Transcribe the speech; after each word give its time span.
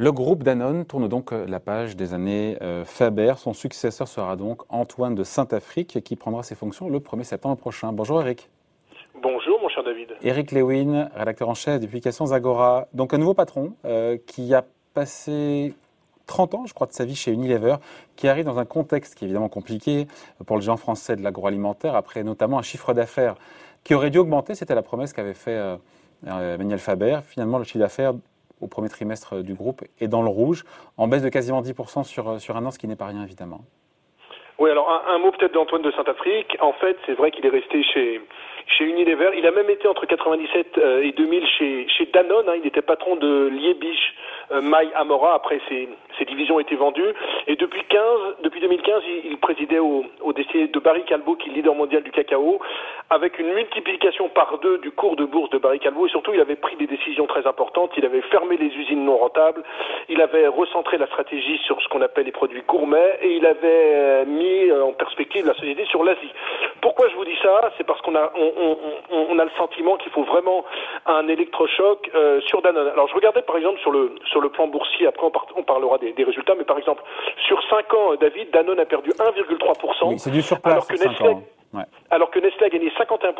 Le 0.00 0.12
groupe 0.12 0.44
Danone 0.44 0.84
tourne 0.84 1.08
donc 1.08 1.32
euh, 1.32 1.44
la 1.48 1.58
page 1.58 1.96
des 1.96 2.14
années 2.14 2.56
euh, 2.62 2.84
Faber. 2.84 3.34
Son 3.36 3.52
successeur 3.52 4.06
sera 4.06 4.36
donc 4.36 4.62
Antoine 4.68 5.16
de 5.16 5.24
Saint-Afrique 5.24 6.04
qui 6.04 6.14
prendra 6.14 6.44
ses 6.44 6.54
fonctions 6.54 6.88
le 6.88 7.00
1er 7.00 7.24
septembre 7.24 7.56
prochain. 7.56 7.92
Bonjour 7.92 8.22
Eric. 8.22 8.48
Bonjour 9.20 9.60
mon 9.60 9.68
cher 9.68 9.82
David. 9.82 10.10
Eric 10.22 10.52
Lewin, 10.52 11.10
rédacteur 11.16 11.48
en 11.48 11.54
chef 11.54 11.80
des 11.80 11.88
publications 11.88 12.30
Agora. 12.30 12.86
Donc 12.94 13.12
un 13.12 13.18
nouveau 13.18 13.34
patron 13.34 13.72
euh, 13.86 14.16
qui 14.24 14.54
a 14.54 14.64
passé 14.94 15.74
30 16.28 16.54
ans, 16.54 16.66
je 16.66 16.74
crois, 16.74 16.86
de 16.86 16.92
sa 16.92 17.04
vie 17.04 17.16
chez 17.16 17.32
Unilever, 17.32 17.74
qui 18.14 18.28
arrive 18.28 18.44
dans 18.44 18.60
un 18.60 18.66
contexte 18.66 19.16
qui 19.16 19.24
est 19.24 19.26
évidemment 19.26 19.48
compliqué 19.48 20.06
pour 20.46 20.54
le 20.54 20.62
géant 20.62 20.76
français 20.76 21.16
de 21.16 21.22
l'agroalimentaire, 21.24 21.96
après 21.96 22.22
notamment 22.22 22.60
un 22.60 22.62
chiffre 22.62 22.94
d'affaires 22.94 23.34
qui 23.82 23.94
aurait 23.94 24.10
dû 24.10 24.18
augmenter. 24.18 24.54
C'était 24.54 24.76
la 24.76 24.82
promesse 24.82 25.12
qu'avait 25.12 25.34
fait 25.34 25.60
Emmanuel 26.24 26.78
Faber. 26.78 27.18
Finalement, 27.26 27.58
le 27.58 27.64
chiffre 27.64 27.80
d'affaires 27.80 28.14
au 28.60 28.66
premier 28.66 28.88
trimestre 28.88 29.42
du 29.42 29.54
groupe 29.54 29.82
est 30.00 30.08
dans 30.08 30.22
le 30.22 30.28
rouge, 30.28 30.64
en 30.96 31.08
baisse 31.08 31.22
de 31.22 31.28
quasiment 31.28 31.62
10% 31.62 32.04
sur, 32.04 32.40
sur 32.40 32.56
un 32.56 32.64
an, 32.66 32.70
ce 32.70 32.78
qui 32.78 32.88
n'est 32.88 32.96
pas 32.96 33.06
rien 33.06 33.22
évidemment. 33.22 33.60
Oui, 34.58 34.70
alors 34.70 34.90
un, 35.08 35.18
mot 35.18 35.30
peut-être 35.30 35.54
d'Antoine 35.54 35.82
de 35.82 35.92
Saint-Afrique. 35.92 36.56
En 36.60 36.72
fait, 36.72 36.96
c'est 37.06 37.14
vrai 37.14 37.30
qu'il 37.30 37.46
est 37.46 37.50
resté 37.50 37.82
chez 37.84 38.20
chez 38.66 38.84
Unilever. 38.84 39.30
Il 39.36 39.46
a 39.46 39.50
même 39.50 39.70
été 39.70 39.88
entre 39.88 40.04
97 40.04 40.78
euh, 40.78 41.02
et 41.02 41.12
2000 41.12 41.46
chez, 41.46 41.88
chez 41.88 42.06
Danone. 42.06 42.48
Hein. 42.48 42.56
Il 42.60 42.66
était 42.66 42.82
patron 42.82 43.16
de 43.16 43.48
Liebig, 43.48 43.98
euh, 44.52 44.60
Mai 44.60 44.88
Amora. 44.94 45.34
Après, 45.34 45.60
ses, 45.68 45.88
ses 46.18 46.24
divisions 46.24 46.56
ont 46.56 46.60
été 46.60 46.76
vendues. 46.76 47.14
Et 47.46 47.56
depuis 47.56 47.82
15, 47.88 48.02
depuis 48.42 48.60
2015, 48.60 49.02
il, 49.06 49.32
il 49.32 49.38
présidait 49.38 49.78
au, 49.78 50.04
au 50.20 50.32
de 50.32 50.78
Barry 50.78 51.04
Calvo, 51.04 51.36
qui 51.36 51.50
est 51.50 51.52
leader 51.52 51.74
mondial 51.74 52.02
du 52.02 52.10
cacao, 52.10 52.60
avec 53.10 53.38
une 53.38 53.52
multiplication 53.52 54.28
par 54.28 54.58
deux 54.58 54.78
du 54.78 54.90
cours 54.90 55.16
de 55.16 55.24
bourse 55.24 55.50
de 55.50 55.58
Barry 55.58 55.80
Calvo. 55.80 56.06
Et 56.06 56.10
surtout, 56.10 56.32
il 56.34 56.40
avait 56.40 56.56
pris 56.56 56.76
des 56.76 56.86
décisions 56.86 57.26
très 57.26 57.46
importantes. 57.46 57.92
Il 57.96 58.04
avait 58.04 58.22
fermé 58.22 58.56
les 58.56 58.74
usines 58.76 59.04
non 59.04 59.16
rentables. 59.16 59.62
Il 60.08 60.20
avait 60.20 60.46
recentré 60.46 60.98
la 60.98 61.06
stratégie 61.06 61.58
sur 61.66 61.80
ce 61.82 61.88
qu'on 61.88 62.02
appelle 62.02 62.26
les 62.26 62.32
produits 62.32 62.62
gourmets. 62.66 63.18
Et 63.22 63.36
il 63.36 63.46
avait 63.46 63.92
euh, 63.94 64.24
mis 64.26 64.72
en 64.72 64.92
perspective 64.92 65.46
la 65.46 65.54
société 65.54 65.84
sur 65.86 66.04
l'Asie. 66.04 66.32
Pourquoi 66.80 67.08
je 67.08 67.14
vous 67.16 67.24
dis 67.24 67.36
ça? 67.42 67.72
C'est 67.76 67.84
parce 67.84 68.00
qu'on 68.02 68.14
a, 68.14 68.32
on, 68.34 68.52
on, 69.10 69.26
on, 69.30 69.38
a 69.38 69.44
le 69.44 69.50
sentiment 69.56 69.96
qu'il 69.96 70.12
faut 70.12 70.24
vraiment 70.24 70.64
un 71.06 71.28
électrochoc 71.28 72.10
euh, 72.14 72.40
sur 72.42 72.62
Danone. 72.62 72.88
Alors 72.88 73.08
je 73.08 73.14
regardais 73.14 73.42
par 73.42 73.56
exemple 73.56 73.80
sur 73.80 73.90
le 73.90 74.14
sur 74.26 74.40
le 74.40 74.48
plan 74.48 74.66
boursier. 74.66 75.06
Après 75.06 75.26
on, 75.56 75.62
parlera 75.62 75.98
des, 75.98 76.12
des, 76.12 76.24
résultats, 76.24 76.54
mais 76.54 76.64
par 76.64 76.78
exemple 76.78 77.02
sur 77.46 77.62
5 77.68 77.94
ans, 77.94 78.14
David, 78.20 78.50
Danone 78.50 78.80
a 78.80 78.86
perdu 78.86 79.10
1,3 79.10 80.08
oui, 80.08 80.18
c'est 80.18 80.30
du 80.30 80.42
surplace. 80.42 80.72
Alors 80.72 80.86
que 80.86 80.94
Nestlé, 80.94 81.36
ouais. 81.74 81.82
alors 82.10 82.30
que 82.30 82.38
Nestlé 82.38 82.66
a 82.66 82.68
gagné 82.70 82.92
51 82.96 83.34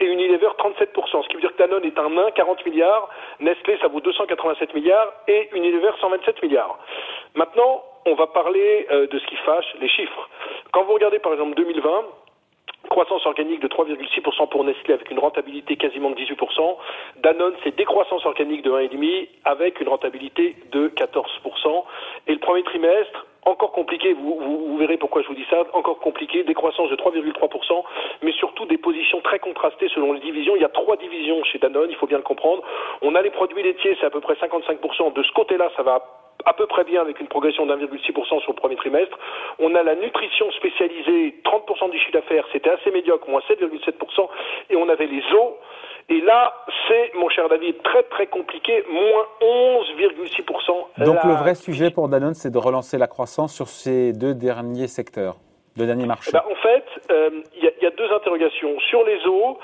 et 0.00 0.06
Unilever 0.06 0.48
37%, 0.58 1.22
ce 1.22 1.28
qui 1.28 1.34
veut 1.34 1.40
dire 1.40 1.52
que 1.52 1.58
Danone 1.58 1.84
est 1.84 1.98
un 1.98 2.10
nain, 2.10 2.30
40 2.34 2.66
milliards, 2.66 3.08
Nestlé 3.40 3.78
ça 3.80 3.88
vaut 3.88 4.00
287 4.00 4.74
milliards 4.74 5.12
et 5.26 5.48
Unilever 5.54 5.90
127 6.00 6.42
milliards. 6.42 6.78
Maintenant, 7.34 7.82
on 8.06 8.14
va 8.14 8.26
parler 8.26 8.86
euh, 8.90 9.06
de 9.06 9.18
ce 9.18 9.26
qui 9.26 9.36
fâche, 9.36 9.66
les 9.80 9.88
chiffres. 9.88 10.28
Quand 10.72 10.84
vous 10.84 10.92
regardez 10.94 11.18
par 11.18 11.32
exemple 11.32 11.54
2020, 11.54 12.04
croissance 12.88 13.24
organique 13.26 13.60
de 13.60 13.68
3,6% 13.68 14.48
pour 14.48 14.64
Nestlé 14.64 14.94
avec 14.94 15.10
une 15.10 15.18
rentabilité 15.18 15.76
quasiment 15.76 16.10
de 16.10 16.16
18%. 16.16 16.76
Danone, 17.22 17.54
c'est 17.64 17.76
décroissance 17.76 18.24
organique 18.26 18.62
de 18.62 18.70
1,5% 18.70 19.28
avec 19.44 19.80
une 19.80 19.88
rentabilité 19.88 20.56
de 20.72 20.88
14%. 20.88 21.84
Et 22.26 22.32
le 22.32 22.38
premier 22.38 22.62
trimestre, 22.62 23.26
encore 23.46 23.72
compliqué, 23.72 24.12
vous, 24.12 24.40
vous, 24.40 24.76
verrez 24.76 24.96
pourquoi 24.96 25.22
je 25.22 25.28
vous 25.28 25.34
dis 25.34 25.46
ça, 25.48 25.64
encore 25.72 26.00
compliqué, 26.00 26.42
décroissance 26.42 26.90
de 26.90 26.96
3,3%, 26.96 27.84
mais 28.22 28.32
surtout 28.32 28.66
des 28.66 28.76
positions 28.76 29.20
très 29.20 29.38
contrastées 29.38 29.88
selon 29.94 30.12
les 30.12 30.20
divisions. 30.20 30.56
Il 30.56 30.62
y 30.62 30.64
a 30.64 30.68
trois 30.68 30.96
divisions 30.96 31.42
chez 31.44 31.58
Danone, 31.58 31.88
il 31.88 31.96
faut 31.96 32.08
bien 32.08 32.18
le 32.18 32.24
comprendre. 32.24 32.62
On 33.02 33.14
a 33.14 33.22
les 33.22 33.30
produits 33.30 33.62
laitiers, 33.62 33.96
c'est 34.00 34.06
à 34.06 34.10
peu 34.10 34.20
près 34.20 34.34
55%. 34.34 35.12
De 35.12 35.22
ce 35.22 35.32
côté-là, 35.32 35.70
ça 35.76 35.84
va 35.84 36.25
à 36.46 36.52
peu 36.54 36.66
près 36.66 36.84
bien 36.84 37.02
avec 37.02 37.20
une 37.20 37.26
progression 37.26 37.66
d'1,6% 37.66 38.40
sur 38.40 38.52
le 38.52 38.56
premier 38.56 38.76
trimestre. 38.76 39.18
On 39.58 39.74
a 39.74 39.82
la 39.82 39.96
nutrition 39.96 40.50
spécialisée, 40.52 41.34
30% 41.44 41.90
du 41.90 41.98
chiffre 41.98 42.12
d'affaires, 42.12 42.44
c'était 42.52 42.70
assez 42.70 42.90
médiocre, 42.90 43.28
moins 43.28 43.42
7,7%, 43.48 44.28
et 44.70 44.76
on 44.76 44.88
avait 44.88 45.06
les 45.06 45.22
eaux. 45.34 45.58
Et 46.08 46.20
là, 46.20 46.54
c'est, 46.86 47.12
mon 47.18 47.28
cher 47.28 47.48
David, 47.48 47.82
très 47.82 48.04
très 48.04 48.28
compliqué, 48.28 48.84
moins 48.88 49.26
11,6%. 49.42 51.04
Donc 51.04 51.24
le 51.24 51.32
vrai 51.32 51.56
sujet 51.56 51.90
pour 51.90 52.08
Danone, 52.08 52.34
c'est 52.34 52.50
de 52.50 52.58
relancer 52.58 52.96
la 52.96 53.08
croissance 53.08 53.52
sur 53.52 53.66
ces 53.66 54.12
deux 54.12 54.34
derniers 54.34 54.86
secteurs, 54.86 55.38
deux 55.76 55.86
derniers 55.86 56.06
marchés. 56.06 56.30
Eh 56.30 56.32
ben, 56.32 56.44
en 56.48 56.54
fait, 56.62 56.84
euh, 57.10 57.30
il 57.56 57.64
y, 57.64 57.84
y, 57.84 57.86
a 57.86 57.90
deux 57.90 58.12
interrogations. 58.12 58.78
Sur 58.88 59.02
les 59.02 59.18
eaux, 59.26 59.58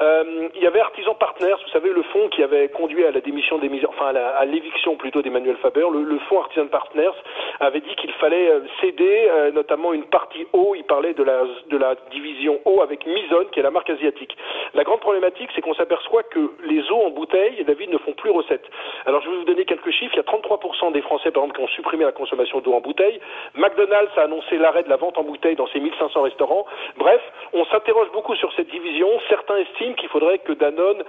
euh, 0.00 0.48
il 0.54 0.62
y 0.62 0.66
avait 0.66 0.80
Artisan 0.80 1.14
Partners, 1.14 1.56
vous 1.64 1.72
savez, 1.72 1.90
le 1.92 2.02
fonds 2.04 2.28
qui 2.28 2.42
avait 2.42 2.68
conduit 2.68 3.04
à 3.04 3.10
la 3.10 3.20
démission 3.20 3.58
des 3.58 3.68
enfin 3.86 4.14
à 4.14 4.44
l'éviction 4.44 4.96
plutôt 4.96 5.22
d'Emmanuel 5.22 5.56
Faber. 5.56 5.86
Le, 5.92 6.02
le, 6.02 6.18
fonds 6.28 6.40
Artisan 6.40 6.66
Partners 6.68 7.16
avait 7.58 7.80
dit 7.80 7.94
qu'il 7.96 8.12
fallait 8.12 8.48
euh, 8.48 8.60
céder 8.80 9.28
euh, 9.28 9.50
notamment 9.50 9.92
une 9.92 10.04
partie 10.04 10.46
eau. 10.52 10.74
Il 10.76 10.84
parlait 10.84 11.14
de 11.14 11.22
la, 11.24 11.42
de 11.68 11.76
la 11.76 11.96
division 12.12 12.60
eau 12.64 12.80
avec 12.80 13.06
Mizone, 13.06 13.50
qui 13.50 13.58
est 13.58 13.62
la 13.62 13.72
marque 13.72 13.90
asiatique. 13.90 14.36
La 14.74 14.84
grande 14.84 15.00
problématique, 15.00 15.50
c'est 15.54 15.62
qu'on 15.62 15.74
s'aperçoit 15.74 16.22
que 16.24 16.52
les 16.64 16.88
eaux 16.92 17.02
en 17.04 17.10
bouteille, 17.10 17.64
David, 17.64 17.90
ne 17.90 17.98
font 17.98 18.12
plus 18.12 18.30
recette. 18.30 18.64
Alors 19.04 19.20
je 19.22 19.30
vais 19.30 19.36
vous 19.36 19.44
donner 19.44 19.64
quelques 19.64 19.90
chiffres. 19.90 20.14
Il 20.14 20.18
y 20.18 20.20
a 20.20 20.22
33% 20.22 20.92
des 20.92 21.02
Français, 21.02 21.32
par 21.32 21.42
exemple, 21.42 21.58
qui 21.58 21.64
ont 21.64 21.74
supprimé 21.74 22.04
la 22.04 22.12
consommation 22.12 22.60
d'eau 22.60 22.74
en 22.74 22.80
bouteille. 22.80 23.20
McDonald's 23.56 24.16
a 24.16 24.22
annoncé 24.22 24.58
l'arrêt 24.58 24.84
de 24.84 24.88
la 24.88 24.96
vente 24.96 25.18
en 25.18 25.24
bouteille 25.24 25.56
dans 25.56 25.66
ses 25.68 25.80
1500 25.80 26.22
restaurants. 26.22 26.66
Bref, 26.98 27.20
on 27.52 27.64
s'interroge 27.66 28.10
beaucoup 28.12 28.36
sur 28.36 28.52
cette 28.52 28.70
division. 28.70 29.08
Certains 29.28 29.56
estiment 29.56 29.87
qu'il 29.94 30.08
faudrait 30.08 30.38
que 30.38 30.52
Danone 30.52 31.02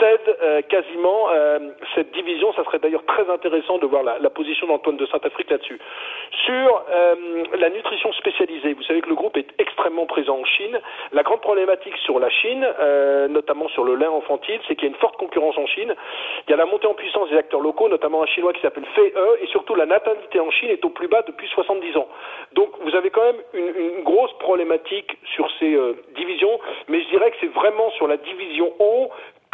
cède 0.00 0.36
euh, 0.42 0.62
quasiment 0.62 1.28
euh, 1.30 1.58
cette 1.94 2.12
division. 2.12 2.52
Ça 2.54 2.64
serait 2.64 2.78
d'ailleurs 2.78 3.04
très 3.04 3.28
intéressant 3.30 3.78
de 3.78 3.86
voir 3.86 4.02
la, 4.02 4.30
position 4.30 4.66
d'Antoine 4.66 4.96
de 4.96 5.06
Saint-Afrique 5.06 5.50
là-dessus. 5.50 5.78
Sur 6.44 6.84
euh, 6.90 7.14
la 7.58 7.70
nutrition 7.70 8.12
spécialisée, 8.12 8.72
vous 8.74 8.82
savez 8.84 9.00
que 9.00 9.08
le 9.08 9.14
groupe 9.14 9.36
est 9.36 9.48
extrêmement 9.58 10.06
présent 10.06 10.38
en 10.38 10.44
Chine. 10.44 10.80
La 11.12 11.22
grande 11.22 11.40
problématique 11.40 11.96
sur 12.04 12.18
la 12.18 12.30
Chine, 12.30 12.66
euh, 12.80 13.28
notamment 13.28 13.68
sur 13.68 13.84
le 13.84 13.96
lait 13.96 14.06
infantile, 14.06 14.60
c'est 14.68 14.76
qu'il 14.76 14.84
y 14.84 14.90
a 14.90 14.94
une 14.94 15.00
forte 15.00 15.16
concurrence 15.16 15.58
en 15.58 15.66
Chine. 15.66 15.94
Il 16.46 16.50
y 16.50 16.54
a 16.54 16.56
la 16.56 16.66
montée 16.66 16.86
en 16.86 16.94
puissance 16.94 17.28
des 17.30 17.36
acteurs 17.36 17.60
locaux, 17.60 17.88
notamment 17.88 18.22
un 18.22 18.26
chinois 18.26 18.52
qui 18.52 18.60
s'appelle 18.60 18.86
Fei 18.94 19.12
et 19.42 19.46
surtout 19.48 19.74
la 19.74 19.86
natalité 19.86 20.40
en 20.40 20.50
Chine 20.50 20.70
est 20.70 20.84
au 20.84 20.90
plus 20.90 21.08
bas 21.08 21.22
depuis 21.26 21.48
70 21.48 21.96
ans. 21.96 22.08
Donc 22.52 22.70
vous 22.80 22.94
avez 22.94 23.10
quand 23.10 23.24
même 23.24 23.42
une, 23.54 23.74
une 23.76 24.02
grosse 24.04 24.32
problématique 24.38 25.18
sur 25.34 25.50
ces 25.58 25.74
euh, 25.74 25.94
divisions, 26.14 26.60
mais 26.88 27.02
je 27.02 27.08
dirais 27.08 27.30
que 27.30 27.36
c'est 27.40 27.52
vraiment 27.52 27.90
sur 27.92 28.06
la 28.06 28.16
division 28.16 28.72
que 28.78 29.10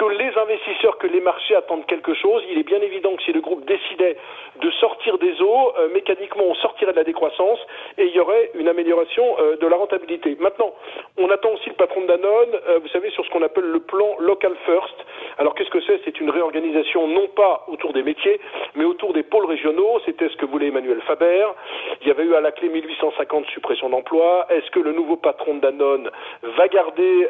les 0.08 0.36
investisseurs, 0.36 0.98
que 0.98 1.06
les 1.06 1.20
marchés 1.20 1.54
attendent 1.54 1.86
quelque 1.86 2.14
chose. 2.14 2.42
Il 2.50 2.58
est 2.58 2.62
bien 2.62 2.80
évident 2.80 3.14
que 3.16 3.22
si 3.22 3.32
le 3.32 3.40
groupe 3.40 3.64
décidait 3.64 4.16
de 4.60 4.70
sortir 4.72 5.18
des 5.18 5.40
eaux, 5.40 5.72
euh, 5.78 5.88
mécaniquement 5.92 6.44
on 6.44 6.54
sortirait 6.54 6.92
de 6.92 6.96
la 6.96 7.04
décroissance 7.04 7.58
et 7.98 8.06
il 8.06 8.14
y 8.14 8.20
aurait 8.20 8.50
une 8.54 8.68
amélioration 8.68 9.36
euh, 9.38 9.56
de 9.56 9.66
la 9.66 9.76
rentabilité. 9.76 10.36
Maintenant, 10.40 10.72
on 11.18 11.30
attend 11.30 11.50
aussi 11.50 11.68
le 11.68 11.74
patron 11.74 12.02
de 12.02 12.06
Danone, 12.06 12.60
euh, 12.68 12.78
vous 12.80 12.88
savez, 12.88 13.10
sur 13.10 13.24
ce 13.24 13.30
qu'on 13.30 13.42
appelle 13.42 13.64
le 13.64 13.80
plan 13.80 14.16
Local 14.18 14.54
First. 14.64 15.05
Alors 15.38 15.54
qu'est-ce 15.54 15.70
que 15.70 15.80
c'est? 15.82 16.00
C'est 16.04 16.20
une 16.20 16.30
réorganisation 16.30 17.06
non 17.08 17.28
pas 17.28 17.64
autour 17.68 17.92
des 17.92 18.02
métiers, 18.02 18.40
mais 18.74 18.84
autour 18.84 19.12
des 19.12 19.22
pôles 19.22 19.44
régionaux. 19.44 20.00
C'était 20.04 20.28
ce 20.28 20.36
que 20.36 20.46
voulait 20.46 20.68
Emmanuel 20.68 21.00
Faber. 21.02 21.46
Il 22.00 22.08
y 22.08 22.10
avait 22.10 22.24
eu 22.24 22.34
à 22.34 22.40
la 22.40 22.52
clé 22.52 22.68
1850 22.68 23.46
suppressions 23.46 23.90
d'emplois. 23.90 24.46
Est-ce 24.50 24.70
que 24.70 24.80
le 24.80 24.92
nouveau 24.92 25.16
patron 25.16 25.56
de 25.56 25.60
Danone 25.60 26.10
va 26.42 26.68
garder 26.68 27.28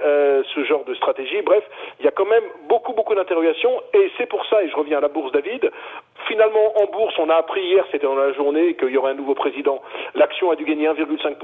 ce 0.54 0.64
genre 0.64 0.84
de 0.84 0.94
stratégie? 0.94 1.42
Bref, 1.42 1.64
il 1.98 2.04
y 2.04 2.08
a 2.08 2.12
quand 2.12 2.26
même 2.26 2.44
beaucoup, 2.68 2.92
beaucoup 2.92 3.14
d'interrogations. 3.14 3.82
Et 3.94 4.10
c'est 4.18 4.26
pour 4.26 4.44
ça, 4.46 4.62
et 4.62 4.68
je 4.68 4.76
reviens 4.76 4.98
à 4.98 5.00
la 5.00 5.08
bourse, 5.08 5.32
David, 5.32 5.70
finalement, 6.26 6.72
en 6.80 6.86
bourse, 6.86 7.14
on 7.18 7.28
a 7.30 7.34
appris 7.34 7.62
hier, 7.62 7.84
c'était 7.90 8.06
dans 8.06 8.14
la 8.14 8.32
journée, 8.32 8.74
qu'il 8.74 8.90
y 8.90 8.96
aurait 8.96 9.12
un 9.12 9.14
nouveau 9.14 9.34
président. 9.34 9.80
L'action 10.14 10.50
a 10.50 10.56
dû 10.56 10.64
gagner 10.64 10.88
1,5%. 10.88 11.36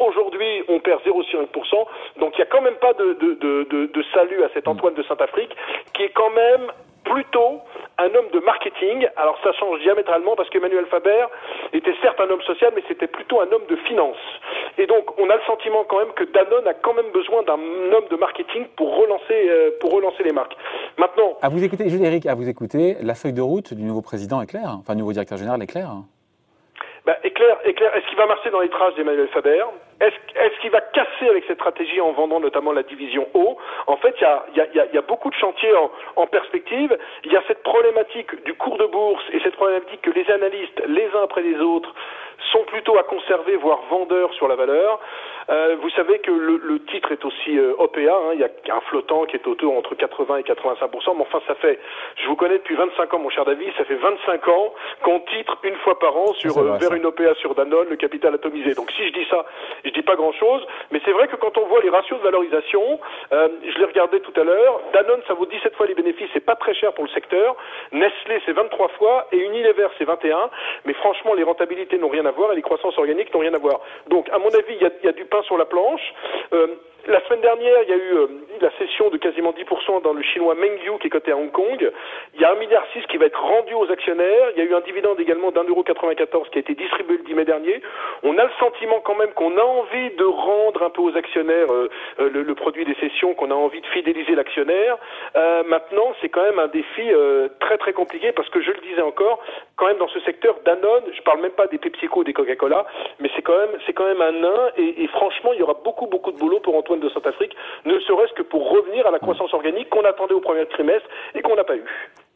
Aujourd'hui, 0.00 0.64
on 0.68 0.80
perd 0.80 1.00
0,5%. 1.02 1.86
Donc 2.18 2.34
il 2.34 2.36
n'y 2.36 2.42
a 2.42 2.46
quand 2.46 2.62
même 2.62 2.76
pas 2.76 2.92
de, 2.94 3.14
de, 3.14 3.34
de, 3.64 3.86
de, 3.86 4.04
salut 4.14 4.42
à 4.44 4.48
cet 4.54 4.68
Antoine 4.68 4.94
de 4.94 5.02
Saint-Afrique, 5.04 5.54
qui 5.94 6.02
est 6.02 6.10
quand 6.10 6.30
même 6.30 6.72
plutôt 7.04 7.60
un 7.98 8.14
homme 8.14 8.30
de 8.32 8.40
marketing. 8.40 9.08
Alors 9.16 9.38
ça 9.42 9.52
change 9.52 9.80
diamétralement 9.80 10.36
parce 10.36 10.48
qu'Emmanuel 10.50 10.86
Faber 10.86 11.26
était 11.72 11.94
certes 12.02 12.20
un 12.20 12.30
homme 12.30 12.42
social, 12.42 12.72
mais 12.74 12.82
c'était 12.88 13.06
plutôt 13.06 13.40
un 13.40 13.50
homme 13.52 13.66
de 13.68 13.76
finance. 13.76 14.16
Et 14.78 14.86
donc 14.86 15.18
on 15.18 15.28
a 15.30 15.36
le 15.36 15.42
sentiment 15.46 15.84
quand 15.88 15.98
même 15.98 16.12
que 16.14 16.24
Danone 16.24 16.66
a 16.66 16.74
quand 16.74 16.94
même 16.94 17.10
besoin 17.12 17.42
d'un 17.42 17.54
homme 17.54 18.08
de 18.10 18.16
marketing 18.16 18.66
pour 18.76 18.96
relancer, 18.96 19.48
euh, 19.48 19.70
pour 19.80 19.92
relancer 19.92 20.22
les 20.22 20.32
marques. 20.32 20.56
Maintenant. 20.98 21.36
À 21.42 21.48
vous 21.48 21.62
écouter, 21.62 21.86
Eric, 21.86 22.26
à 22.26 22.34
vous 22.34 22.48
écouter, 22.48 22.96
la 23.02 23.14
feuille 23.14 23.32
de 23.32 23.42
route 23.42 23.74
du 23.74 23.82
nouveau 23.82 24.02
président 24.02 24.40
est 24.40 24.46
claire, 24.46 24.76
enfin 24.80 24.94
nouveau 24.94 25.12
directeur 25.12 25.38
général 25.38 25.62
est 25.62 25.66
claire. 25.66 25.90
Bah, 27.06 27.16
éclair, 27.24 27.56
éclair, 27.64 27.94
est-ce 27.96 28.06
qu'il 28.08 28.16
va 28.16 28.26
marcher 28.26 28.50
dans 28.50 28.60
les 28.60 28.68
traces 28.68 28.94
d'Emmanuel 28.94 29.28
Faber? 29.28 29.64
Est-ce 30.00 30.14
est 30.38 30.60
qu'il 30.60 30.70
va 30.70 30.80
casser 30.80 31.28
avec 31.28 31.44
cette 31.46 31.56
stratégie 31.56 32.00
en 32.00 32.12
vendant 32.12 32.40
notamment 32.40 32.72
la 32.72 32.82
division 32.82 33.26
eau 33.34 33.56
En 33.86 33.96
fait, 33.96 34.14
il 34.18 34.22
y 34.22 34.26
a, 34.26 34.44
y, 34.54 34.80
a, 34.80 34.86
y 34.92 34.98
a, 34.98 35.02
beaucoup 35.02 35.30
de 35.30 35.34
chantiers 35.34 35.74
en, 35.74 35.90
en 36.16 36.26
perspective. 36.26 36.96
Il 37.24 37.32
y 37.32 37.36
a 37.36 37.42
cette 37.48 37.62
problématique 37.62 38.44
du 38.44 38.54
cours 38.54 38.76
de 38.76 38.86
bourse 38.86 39.24
et 39.32 39.40
cette 39.40 39.56
problématique 39.56 40.02
que 40.02 40.10
les 40.10 40.30
analystes, 40.30 40.82
les 40.86 41.08
uns 41.14 41.22
après 41.24 41.42
les 41.42 41.58
autres, 41.58 41.94
sont 42.52 42.64
plutôt 42.64 42.98
à 42.98 43.02
conserver, 43.02 43.56
voire 43.56 43.80
vendeurs 43.90 44.32
sur 44.34 44.48
la 44.48 44.56
valeur. 44.56 44.98
Euh, 45.50 45.76
vous 45.80 45.90
savez 45.90 46.18
que 46.20 46.30
le, 46.30 46.58
le 46.58 46.84
titre 46.84 47.10
est 47.12 47.24
aussi 47.24 47.58
euh, 47.58 47.74
OPA, 47.78 48.00
hein, 48.00 48.32
il 48.34 48.40
y 48.40 48.44
a 48.44 48.76
un 48.76 48.80
flottant 48.82 49.24
qui 49.24 49.36
est 49.36 49.46
autour 49.46 49.76
entre 49.76 49.94
80 49.94 50.36
et 50.36 50.42
85 50.44 50.90
mais 50.92 51.22
enfin 51.22 51.40
ça 51.46 51.54
fait, 51.56 51.78
je 52.16 52.28
vous 52.28 52.36
connais 52.36 52.58
depuis 52.58 52.76
25 52.76 53.14
ans 53.14 53.18
mon 53.18 53.30
cher 53.30 53.44
David, 53.44 53.72
ça 53.76 53.84
fait 53.84 53.96
25 53.96 54.48
ans 54.48 54.74
qu'on 55.02 55.20
titre 55.20 55.58
une 55.64 55.74
fois 55.76 55.98
par 55.98 56.16
an 56.16 56.32
sur 56.34 56.56
euh, 56.58 56.76
vers 56.78 56.94
une 56.94 57.04
OPA 57.06 57.34
sur 57.36 57.54
Danone, 57.54 57.88
le 57.88 57.96
capital 57.96 58.34
atomisé. 58.34 58.74
Donc 58.74 58.90
si 58.92 59.08
je 59.08 59.12
dis 59.12 59.26
ça, 59.28 59.44
je 59.84 59.90
dis 59.90 60.02
pas 60.02 60.14
grand-chose, 60.14 60.64
mais 60.92 61.00
c'est 61.04 61.12
vrai 61.12 61.26
que 61.26 61.36
quand 61.36 61.56
on 61.58 61.66
voit 61.66 61.80
les 61.80 61.90
ratios 61.90 62.18
de 62.20 62.24
valorisation, 62.24 63.00
euh, 63.32 63.48
je 63.66 63.78
l'ai 63.78 63.86
regardé 63.86 64.20
tout 64.20 64.38
à 64.40 64.44
l'heure, 64.44 64.80
Danone 64.92 65.22
ça 65.26 65.34
vaut 65.34 65.46
17 65.46 65.74
fois 65.74 65.86
les 65.86 65.94
bénéfices, 65.94 66.30
c'est 66.32 66.44
pas 66.44 66.56
très 66.56 66.74
cher 66.74 66.92
pour 66.92 67.04
le 67.04 67.10
secteur, 67.10 67.56
Nestlé 67.92 68.40
c'est 68.46 68.52
23 68.52 68.88
fois. 68.98 69.26
Et 69.32 69.38
Unilever 69.38 69.88
c'est 69.98 70.04
21, 70.04 70.50
mais 70.84 70.92
franchement 70.94 71.34
les 71.34 71.42
rentabilités 71.42 71.98
n'ont 71.98 72.08
rien 72.08 72.26
à 72.26 72.29
voir 72.30 72.52
et 72.52 72.56
les 72.56 72.62
croissances 72.62 72.96
organiques 72.98 73.32
n'ont 73.32 73.40
rien 73.40 73.54
à 73.54 73.58
voir. 73.58 73.80
Donc 74.08 74.28
à 74.30 74.38
mon 74.38 74.48
avis, 74.48 74.74
il 74.74 74.82
y 74.82 74.86
a, 74.86 74.90
y 75.04 75.08
a 75.08 75.12
du 75.12 75.24
pain 75.24 75.42
sur 75.42 75.56
la 75.56 75.64
planche. 75.64 76.14
Euh, 76.52 76.66
la 77.06 77.20
semaine 77.26 77.40
dernière, 77.40 77.82
il 77.82 77.88
y 77.88 77.92
a 77.92 77.96
eu 77.96 78.14
euh, 78.16 78.26
la 78.60 78.70
session 78.78 79.08
de 79.10 79.16
quasiment 79.16 79.52
10% 79.52 80.02
dans 80.02 80.12
le 80.12 80.22
chinois 80.22 80.54
Mengyu 80.54 80.98
qui 81.00 81.06
est 81.06 81.10
coté 81.10 81.32
à 81.32 81.36
Hong 81.36 81.50
Kong. 81.50 81.90
Il 82.34 82.40
y 82.40 82.44
a 82.44 82.52
un 82.52 82.56
milliard 82.56 82.86
qui 83.08 83.16
va 83.16 83.26
être 83.26 83.40
rendu 83.40 83.74
aux 83.74 83.90
actionnaires. 83.90 84.50
Il 84.54 84.62
y 84.62 84.66
a 84.66 84.70
eu 84.70 84.74
un 84.74 84.80
dividende 84.80 85.18
également 85.20 85.50
d'un 85.50 85.64
euro 85.64 85.82
94 85.82 86.48
qui 86.50 86.58
a 86.58 86.60
été 86.60 86.74
distribué 86.74 87.18
le 87.18 87.24
10 87.24 87.34
mai 87.34 87.44
dernier. 87.44 87.80
On 88.22 88.36
a 88.38 88.44
le 88.44 88.50
sentiment 88.58 89.00
quand 89.00 89.14
même 89.14 89.32
qu'on 89.32 89.56
a 89.56 89.62
envie 89.62 90.10
de 90.10 90.24
rendre 90.24 90.82
un 90.82 90.90
peu 90.90 91.02
aux 91.02 91.16
actionnaires 91.16 91.72
euh, 91.72 91.88
le, 92.18 92.42
le, 92.42 92.54
produit 92.54 92.84
des 92.84 92.94
sessions, 92.94 93.34
qu'on 93.34 93.50
a 93.50 93.54
envie 93.54 93.80
de 93.80 93.86
fidéliser 93.86 94.34
l'actionnaire. 94.34 94.98
Euh, 95.36 95.62
maintenant, 95.66 96.12
c'est 96.20 96.28
quand 96.28 96.42
même 96.42 96.58
un 96.58 96.68
défi 96.68 97.02
très 97.60 97.78
très 97.78 97.92
compliqué 97.92 98.32
parce 98.32 98.48
que 98.50 98.60
je 98.60 98.70
le 98.70 98.80
disais 98.80 99.02
encore, 99.02 99.40
quand 99.76 99.86
même 99.86 99.98
dans 99.98 100.08
ce 100.08 100.20
secteur, 100.20 100.56
Danone, 100.64 101.04
je 101.12 101.22
parle 101.22 101.40
même 101.40 101.52
pas 101.52 101.66
des 101.66 101.78
PepsiCo, 101.78 102.24
des 102.24 102.32
Coca-Cola, 102.32 102.86
mais 103.20 103.30
c'est 103.34 103.42
quand 103.42 103.56
même 103.56 103.78
c'est 103.86 103.92
quand 103.92 104.06
même 104.06 104.20
un 104.20 104.32
nain 104.32 104.70
et, 104.76 105.04
et 105.04 105.06
franchement, 105.08 105.52
il 105.52 105.60
y 105.60 105.62
aura 105.62 105.78
beaucoup 105.84 106.06
beaucoup 106.06 106.32
de 106.32 106.38
boulot 106.38 106.60
pour 106.60 106.74
Antoine 106.90 107.00
de 107.00 107.08
Saint-Afrique, 107.10 107.56
ne 107.84 107.98
serait-ce 108.00 108.32
que 108.34 108.42
pour 108.42 108.68
revenir 108.68 109.06
à 109.06 109.12
la 109.12 109.20
croissance 109.20 109.54
organique 109.54 109.88
qu'on 109.90 110.04
attendait 110.04 110.34
au 110.34 110.40
premier 110.40 110.66
trimestre 110.66 111.08
et 111.34 111.42
qu'on 111.42 111.54
n'a 111.54 111.62
pas 111.62 111.76
eu. 111.76 111.84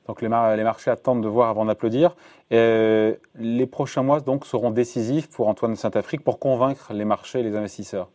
Donc 0.06 0.22
les, 0.22 0.28
mar 0.28 0.54
les, 0.54 0.62
marchés 0.62 0.90
attendent 0.90 1.22
de 1.22 1.28
voir 1.28 1.48
avant 1.48 1.64
d'applaudir. 1.64 2.14
Euh, 2.52 3.14
les 3.34 3.66
prochains 3.66 4.02
mois 4.02 4.20
donc 4.20 4.44
seront 4.44 4.70
décisifs 4.70 5.28
pour 5.34 5.48
Antoine 5.48 5.72
de 5.72 5.76
Saint-Afrique 5.76 6.22
pour 6.22 6.38
convaincre 6.38 6.92
les 6.92 7.04
marchés 7.04 7.40
et 7.40 7.42
les 7.42 7.56
investisseurs. 7.56 8.08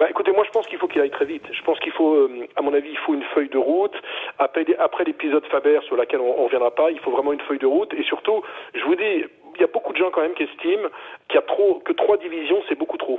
Bah, 0.00 0.06
écoutez, 0.10 0.32
moi 0.32 0.42
je 0.44 0.50
pense 0.50 0.66
qu'il 0.66 0.78
faut 0.78 0.88
qu'il 0.88 1.00
aille 1.00 1.10
très 1.10 1.24
vite. 1.24 1.44
Je 1.52 1.62
pense 1.62 1.78
qu'il 1.78 1.92
faut, 1.92 2.14
euh, 2.14 2.48
à 2.56 2.62
mon 2.62 2.74
avis, 2.74 2.90
il 2.90 2.98
faut 2.98 3.14
une 3.14 3.22
feuille 3.34 3.50
de 3.50 3.58
route. 3.58 3.94
Après, 4.40 4.66
après 4.80 5.04
l'épisode 5.04 5.46
Faber 5.46 5.78
sur 5.86 5.96
laquelle 5.96 6.20
on 6.20 6.36
ne 6.36 6.44
reviendra 6.44 6.72
pas, 6.72 6.90
il 6.90 6.98
faut 6.98 7.12
vraiment 7.12 7.32
une 7.32 7.40
feuille 7.42 7.60
de 7.60 7.66
route. 7.66 7.94
Et 7.94 8.02
surtout, 8.02 8.42
je 8.74 8.82
vous 8.84 8.96
dis, 8.96 9.24
il 9.56 9.60
y 9.60 9.64
a 9.64 9.68
beaucoup 9.68 9.92
de 9.92 9.98
gens 9.98 10.10
quand 10.10 10.22
même 10.22 10.34
qui 10.34 10.44
estiment 10.44 10.88
qu'il 11.28 11.36
y 11.36 11.38
a 11.38 11.42
trop, 11.42 11.80
que 11.84 11.92
trois 11.92 12.16
divisions, 12.16 12.62
c'est 12.68 12.78
beaucoup 12.78 12.98
trop. 12.98 13.18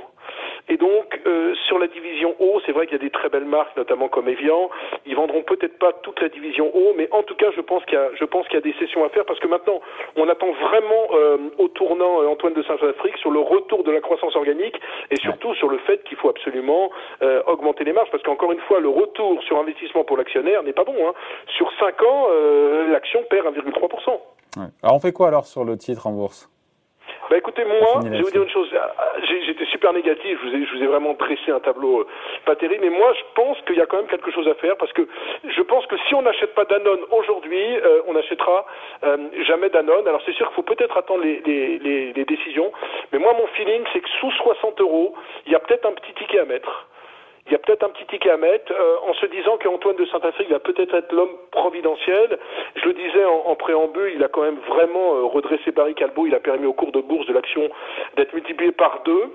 Et 0.68 0.76
donc, 0.76 1.20
euh, 1.26 1.54
sur 1.66 1.78
la 1.78 1.86
division 1.86 2.34
haut, 2.38 2.60
c'est 2.66 2.72
vrai 2.72 2.86
qu'il 2.86 2.96
y 2.96 3.00
a 3.00 3.04
des 3.04 3.10
très 3.10 3.28
belles 3.28 3.44
marques, 3.44 3.76
notamment 3.76 4.08
comme 4.08 4.28
Evian. 4.28 4.68
Ils 5.06 5.14
vendront 5.14 5.42
peut-être 5.42 5.78
pas 5.78 5.92
toute 6.02 6.20
la 6.20 6.28
division 6.28 6.70
haut, 6.74 6.92
mais 6.96 7.08
en 7.12 7.22
tout 7.22 7.36
cas, 7.36 7.50
je 7.54 7.60
pense 7.60 7.84
qu'il 7.84 7.94
y 7.94 8.00
a, 8.00 8.10
je 8.14 8.24
pense 8.24 8.46
qu'il 8.46 8.54
y 8.54 8.58
a 8.58 8.60
des 8.60 8.74
sessions 8.78 9.04
à 9.04 9.08
faire 9.10 9.24
parce 9.24 9.38
que 9.38 9.46
maintenant, 9.46 9.80
on 10.16 10.28
attend 10.28 10.50
vraiment 10.52 11.08
euh, 11.12 11.36
au 11.58 11.68
tournant 11.68 12.22
euh, 12.22 12.26
Antoine 12.26 12.54
de 12.54 12.62
Saint-Afrique 12.62 13.16
sur 13.18 13.30
le 13.30 13.40
retour 13.40 13.84
de 13.84 13.92
la 13.92 14.00
croissance 14.00 14.34
organique 14.34 14.80
et 15.10 15.16
surtout 15.16 15.54
sur 15.54 15.68
le 15.68 15.78
fait 15.78 16.02
qu'il 16.04 16.16
faut 16.16 16.28
absolument 16.28 16.90
euh, 17.22 17.42
augmenter 17.46 17.84
les 17.84 17.92
marges 17.92 18.10
parce 18.10 18.22
qu'encore 18.22 18.52
une 18.52 18.60
fois, 18.60 18.80
le 18.80 18.88
retour 18.88 19.42
sur 19.44 19.58
investissement 19.58 20.04
pour 20.04 20.16
l'actionnaire 20.16 20.62
n'est 20.62 20.72
pas 20.72 20.84
bon. 20.84 20.96
Hein. 21.08 21.12
Sur 21.56 21.70
5 21.78 22.02
ans, 22.02 22.26
euh, 22.30 22.88
l'action 22.88 23.22
perd 23.30 23.46
1,3%. 23.46 24.20
Ouais. 24.56 24.68
Alors 24.82 24.96
on 24.96 25.00
fait 25.00 25.12
quoi 25.12 25.28
alors 25.28 25.46
sur 25.46 25.64
le 25.64 25.76
titre 25.76 26.06
en 26.06 26.12
bourse? 26.12 26.48
Bah 27.28 27.36
écoutez, 27.36 27.64
moi, 27.64 28.00
je 28.04 28.08
vais 28.08 28.20
vous 28.20 28.30
dire 28.30 28.42
une 28.42 28.50
chose. 28.50 28.70
J'étais 29.46 29.64
super 29.66 29.92
négatif. 29.92 30.38
Je 30.42 30.48
vous, 30.48 30.54
ai, 30.54 30.64
je 30.64 30.76
vous 30.76 30.82
ai 30.82 30.86
vraiment 30.86 31.14
dressé 31.14 31.50
un 31.50 31.58
tableau 31.58 32.00
euh, 32.00 32.06
pas 32.44 32.54
terrible. 32.54 32.84
Mais 32.84 32.96
moi, 32.96 33.12
je 33.14 33.22
pense 33.34 33.60
qu'il 33.66 33.76
y 33.76 33.80
a 33.80 33.86
quand 33.86 33.96
même 33.96 34.06
quelque 34.06 34.30
chose 34.30 34.46
à 34.46 34.54
faire 34.54 34.76
parce 34.76 34.92
que 34.92 35.08
je 35.44 35.62
pense 35.62 35.86
que 35.86 35.96
si 36.06 36.14
on 36.14 36.22
n'achète 36.22 36.54
pas 36.54 36.64
Danone 36.64 37.00
aujourd'hui, 37.10 37.76
euh, 37.78 38.02
on 38.06 38.12
n'achètera 38.14 38.66
euh, 39.04 39.16
jamais 39.44 39.70
Danone. 39.70 40.06
Alors 40.06 40.22
c'est 40.24 40.34
sûr 40.34 40.46
qu'il 40.46 40.54
faut 40.54 40.62
peut-être 40.62 40.96
attendre 40.96 41.22
les, 41.24 41.40
les, 41.40 41.78
les, 41.78 42.12
les, 42.12 42.24
décisions. 42.24 42.70
Mais 43.12 43.18
moi, 43.18 43.34
mon 43.36 43.46
feeling, 43.48 43.82
c'est 43.92 44.00
que 44.00 44.08
sous 44.20 44.30
60 44.30 44.80
euros, 44.80 45.14
il 45.46 45.52
y 45.52 45.56
a 45.56 45.58
peut-être 45.58 45.86
un 45.86 45.92
petit 45.92 46.12
ticket 46.14 46.38
à 46.38 46.44
mettre 46.44 46.86
il 47.46 47.52
y 47.52 47.54
a 47.54 47.58
peut-être 47.58 47.84
un 47.84 47.90
petit 47.90 48.06
ticket 48.06 48.30
à 48.30 48.36
mettre 48.36 48.72
euh, 48.72 48.96
en 49.08 49.14
se 49.14 49.26
disant 49.26 49.56
qu'Antoine 49.58 49.96
de 49.96 50.06
Saint-Afrique 50.06 50.50
va 50.50 50.58
peut-être 50.58 50.94
être, 50.94 51.12
l'homme 51.12 51.36
providentiel. 51.52 52.38
Je 52.74 52.84
le 52.86 52.92
disais 52.94 53.24
en, 53.24 53.44
en, 53.46 53.54
préambule, 53.54 54.12
il 54.14 54.24
a 54.24 54.28
quand 54.28 54.42
même 54.42 54.58
vraiment 54.68 55.14
euh, 55.14 55.24
redressé 55.24 55.70
Barry 55.70 55.94
Calbo, 55.94 56.26
il 56.26 56.34
a 56.34 56.40
permis 56.40 56.66
au 56.66 56.72
cours 56.72 56.92
de 56.92 57.00
bourse 57.00 57.26
de 57.26 57.32
l'action 57.32 57.68
d'être 58.16 58.32
multiplié 58.32 58.72
par 58.72 59.02
deux. 59.04 59.30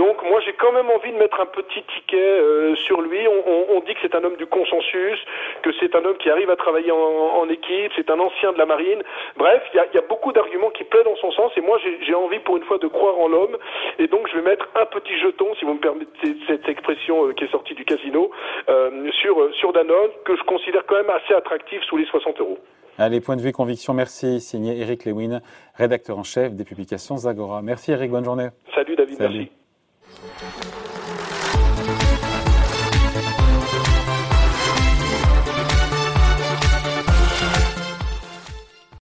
Donc 0.00 0.22
moi 0.22 0.40
j'ai 0.40 0.54
quand 0.54 0.72
même 0.72 0.88
envie 0.88 1.12
de 1.12 1.18
mettre 1.18 1.38
un 1.40 1.44
petit 1.44 1.82
ticket 1.82 2.16
euh, 2.16 2.74
sur 2.74 3.02
lui. 3.02 3.18
On, 3.28 3.42
on, 3.46 3.76
on 3.76 3.80
dit 3.80 3.92
que 3.92 4.00
c'est 4.00 4.14
un 4.14 4.24
homme 4.24 4.36
du 4.36 4.46
consensus, 4.46 5.18
que 5.60 5.68
c'est 5.78 5.94
un 5.94 6.02
homme 6.02 6.16
qui 6.16 6.30
arrive 6.30 6.48
à 6.48 6.56
travailler 6.56 6.90
en, 6.90 6.96
en 6.96 7.46
équipe, 7.50 7.92
c'est 7.94 8.10
un 8.10 8.18
ancien 8.18 8.52
de 8.54 8.56
la 8.56 8.64
marine. 8.64 9.02
Bref, 9.36 9.62
il 9.74 9.76
y 9.76 9.80
a, 9.80 9.84
y 9.92 9.98
a, 9.98 10.00
beaucoup 10.08 10.32
d'arguments 10.32 10.70
qui 10.70 10.84
plaident 10.84 11.04
dans 11.04 11.16
son 11.16 11.30
sens 11.32 11.52
et 11.58 11.60
moi 11.60 11.78
j'ai 12.00 12.14
envie 12.14 12.38
pour 12.38 12.56
une 12.56 12.62
fois 12.62 12.78
de 12.78 12.86
croire 12.86 13.18
en 13.18 13.28
l'homme 13.28 13.58
et 13.98 14.06
donc 14.06 14.26
je 14.28 14.36
vais 14.36 14.42
mettre 14.42 14.70
un 14.74 14.86
petit 14.86 15.18
jeton, 15.18 15.54
si 15.58 15.66
vous 15.66 15.74
me 15.74 15.80
permettez 15.80 16.34
cette 16.46 16.66
expression 16.66 17.26
euh, 17.26 17.34
qui 17.34 17.44
est 17.44 17.50
sortie 17.50 17.74
du 17.74 17.84
casino, 17.84 18.30
euh, 18.70 19.10
sur, 19.20 19.54
sur 19.56 19.74
Danone 19.74 20.12
que 20.24 20.34
je 20.34 20.42
considère 20.44 20.86
quand 20.86 20.96
même 20.96 21.10
assez 21.10 21.34
attractif 21.34 21.82
sous 21.82 21.98
les 21.98 22.06
60 22.06 22.40
euros. 22.40 22.58
Allez, 22.96 23.20
point 23.20 23.36
de 23.36 23.42
vue 23.42 23.52
conviction, 23.52 23.92
merci. 23.92 24.40
Signé 24.40 24.80
Eric 24.80 25.04
Lewin, 25.04 25.40
rédacteur 25.74 26.18
en 26.18 26.24
chef 26.24 26.54
des 26.54 26.64
publications 26.64 27.18
Zagora. 27.18 27.60
Merci 27.60 27.92
Eric, 27.92 28.10
bonne 28.10 28.24
journée. 28.24 28.48
Salut 28.74 28.96
David, 28.96 29.18
Salut. 29.18 29.36
merci. 29.36 29.59